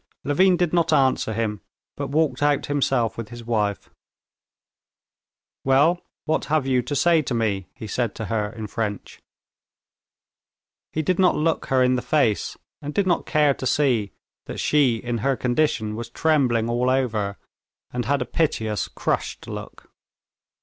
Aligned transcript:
Levin 0.23 0.57
did 0.57 0.73
not 0.73 0.91
answer 0.91 1.31
him, 1.31 1.61
but 1.95 2.07
walked 2.07 2.41
out 2.41 2.65
himself 2.65 3.19
with 3.19 3.29
his 3.29 3.43
wife. 3.43 3.91
"Well, 5.63 6.01
what 6.25 6.45
have 6.45 6.65
you 6.65 6.81
to 6.81 6.95
say 6.95 7.21
to 7.21 7.35
me?" 7.35 7.67
he 7.75 7.85
said 7.85 8.15
to 8.15 8.25
her 8.25 8.49
in 8.51 8.65
French. 8.65 9.21
He 10.91 11.03
did 11.03 11.19
not 11.19 11.35
look 11.35 11.67
her 11.67 11.83
in 11.83 11.97
the 11.97 12.01
face, 12.01 12.57
and 12.81 12.95
did 12.95 13.05
not 13.05 13.27
care 13.27 13.53
to 13.53 13.67
see 13.67 14.13
that 14.47 14.59
she 14.59 14.95
in 14.95 15.19
her 15.19 15.35
condition 15.37 15.95
was 15.95 16.09
trembling 16.09 16.67
all 16.67 16.89
over, 16.89 17.37
and 17.93 18.05
had 18.05 18.23
a 18.23 18.25
piteous, 18.25 18.87
crushed 18.87 19.45
look. 19.47 19.87